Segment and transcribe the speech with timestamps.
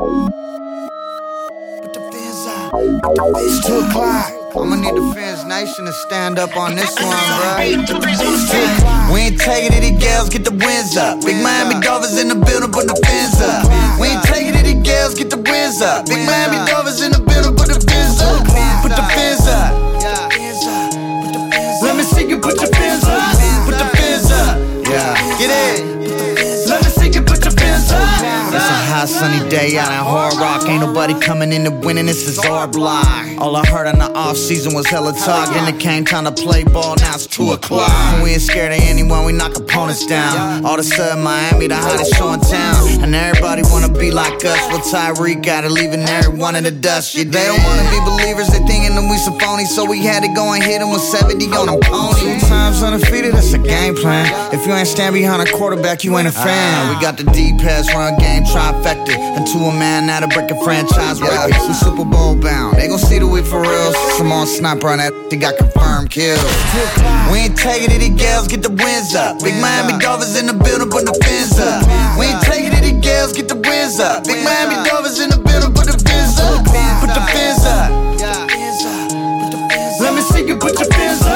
[0.00, 2.72] Put the fins up.
[3.36, 4.40] It's Tua'clock.
[4.56, 7.60] I'ma need the fans nation to stand up on this one, bro.
[9.12, 11.20] We ain't taking these girls get the wins up.
[11.20, 13.68] Big Miami Dolphins in the building, put the fins up.
[14.00, 16.06] We ain't taking these girls get the wins up.
[16.08, 17.49] Big Miami Dolphins in the building,
[29.08, 30.68] Sunny day out in Hard Rock.
[30.68, 32.06] Ain't nobody coming in to winning.
[32.06, 33.26] This is our block.
[33.38, 35.52] All I heard in the off season was hella talk.
[35.54, 36.96] Then it came time to play ball.
[36.96, 38.22] Now it's Tua'clock.
[38.22, 39.24] We ain't scared of anyone.
[39.24, 40.64] We knock opponents down.
[40.64, 44.44] All of a sudden Miami the hottest show in town, and everybody wanna be like
[44.44, 44.60] us.
[44.68, 47.14] Well Tyreek got it, leaving everyone in the dust.
[47.14, 48.48] Yeah, they don't wanna be believers.
[48.48, 51.02] They thinking that we some phony, so we had to go and hit them with
[51.02, 52.19] 70 on them ponies.
[52.82, 53.34] Undefeated.
[53.34, 54.26] That's a game plan.
[54.52, 56.94] If you ain't stand behind a quarterback, you ain't a fan.
[56.94, 59.12] We got the D pass run game trifecta.
[59.36, 61.52] And to a man, now to break a franchise record.
[61.68, 62.76] We Super Bowl bound.
[62.76, 63.92] They gon' see the week for real.
[64.16, 66.40] Simone sniper on that, they got confirmed kills.
[67.30, 69.42] We ain't taking it, girls get the wins up.
[69.42, 71.84] Big Miami Dolphins in the building, put the fins up.
[72.18, 74.24] We ain't taking it, girls get the wins up.
[74.24, 76.64] Big Miami Dolphins in the building, put the fins up.
[77.00, 77.90] Put the fins up.
[80.00, 81.29] Let me see you put your fins up.